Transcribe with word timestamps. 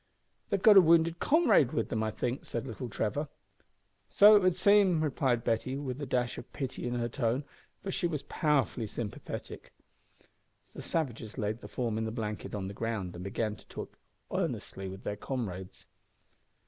"They've 0.49 0.59
got 0.63 0.77
a 0.77 0.81
wounded 0.81 1.19
comrade 1.19 1.73
with 1.73 1.89
them, 1.89 2.01
I 2.01 2.09
think," 2.09 2.43
said 2.43 2.65
little 2.65 2.89
Trevor. 2.89 3.29
"So 4.09 4.35
it 4.35 4.41
would 4.41 4.55
seem," 4.55 5.03
replied 5.03 5.43
Betty, 5.43 5.77
with 5.77 6.01
a 6.01 6.07
dash 6.07 6.39
of 6.39 6.51
pity 6.53 6.87
in 6.87 6.95
her 6.95 7.07
tone, 7.07 7.43
for 7.83 7.91
she 7.91 8.07
was 8.07 8.23
powerfully 8.23 8.87
sympathetic. 8.87 9.73
The 10.73 10.81
savages 10.81 11.37
laid 11.37 11.61
the 11.61 11.67
form 11.67 11.99
in 11.99 12.05
the 12.05 12.11
blanket 12.11 12.55
on 12.55 12.67
the 12.67 12.73
ground, 12.73 13.13
and 13.13 13.23
began 13.23 13.55
to 13.55 13.67
talk 13.67 13.95
earnestly 14.33 14.87
with 14.89 15.03
their 15.03 15.17
comrades. 15.17 15.85